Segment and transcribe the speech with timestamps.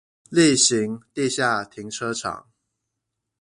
[0.31, 2.47] 力行地下停車場